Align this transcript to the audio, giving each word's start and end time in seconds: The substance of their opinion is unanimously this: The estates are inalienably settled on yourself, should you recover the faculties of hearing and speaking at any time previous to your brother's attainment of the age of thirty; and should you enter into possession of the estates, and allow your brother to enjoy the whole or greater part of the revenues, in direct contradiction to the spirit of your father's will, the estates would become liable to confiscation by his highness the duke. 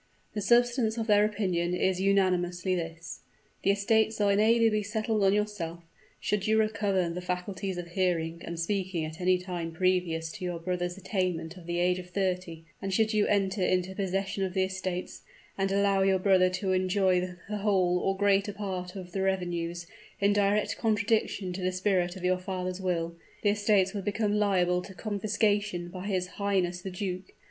The 0.33 0.41
substance 0.41 0.97
of 0.97 1.05
their 1.05 1.23
opinion 1.25 1.75
is 1.75 2.01
unanimously 2.01 2.73
this: 2.73 3.19
The 3.61 3.69
estates 3.69 4.19
are 4.19 4.31
inalienably 4.31 4.81
settled 4.81 5.23
on 5.23 5.31
yourself, 5.31 5.83
should 6.19 6.47
you 6.47 6.57
recover 6.57 7.07
the 7.07 7.21
faculties 7.21 7.77
of 7.77 7.89
hearing 7.89 8.41
and 8.43 8.59
speaking 8.59 9.05
at 9.05 9.21
any 9.21 9.37
time 9.37 9.71
previous 9.71 10.31
to 10.31 10.43
your 10.43 10.57
brother's 10.57 10.97
attainment 10.97 11.55
of 11.55 11.67
the 11.67 11.77
age 11.77 11.99
of 11.99 12.09
thirty; 12.09 12.65
and 12.81 12.91
should 12.91 13.13
you 13.13 13.27
enter 13.27 13.61
into 13.61 13.93
possession 13.93 14.43
of 14.43 14.55
the 14.55 14.63
estates, 14.63 15.21
and 15.55 15.71
allow 15.71 16.01
your 16.01 16.17
brother 16.17 16.49
to 16.49 16.71
enjoy 16.73 17.19
the 17.19 17.57
whole 17.57 17.99
or 17.99 18.17
greater 18.17 18.53
part 18.53 18.95
of 18.95 19.11
the 19.11 19.21
revenues, 19.21 19.85
in 20.19 20.33
direct 20.33 20.79
contradiction 20.79 21.53
to 21.53 21.61
the 21.61 21.71
spirit 21.71 22.15
of 22.15 22.23
your 22.25 22.39
father's 22.39 22.81
will, 22.81 23.15
the 23.43 23.49
estates 23.49 23.93
would 23.93 24.05
become 24.05 24.33
liable 24.39 24.81
to 24.81 24.95
confiscation 24.95 25.89
by 25.89 26.07
his 26.07 26.25
highness 26.41 26.81
the 26.81 26.89
duke. 26.89 27.33